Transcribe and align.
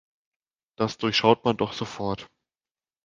Das 0.79 0.97
durchschaut 0.97 1.45
man 1.45 1.57
doch 1.57 1.73
sofort. 1.73 2.25